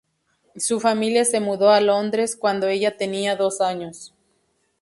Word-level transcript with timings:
Su 0.57 0.79
familia 0.79 1.23
se 1.25 1.39
mudó 1.39 1.69
a 1.69 1.79
Londres 1.79 2.35
cuando 2.35 2.67
ella 2.67 2.97
tenía 2.97 3.35
dos 3.35 3.61
años. 3.61 4.15